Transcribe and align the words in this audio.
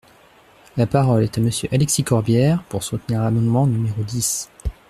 La 0.77 0.87
parole 0.87 1.21
est 1.21 1.37
à 1.37 1.41
Monsieur 1.41 1.69
Alexis 1.71 2.03
Corbière, 2.03 2.63
pour 2.69 2.81
soutenir 2.81 3.21
l’amendement 3.21 3.67
numéro 3.67 4.01
dix. 4.01 4.49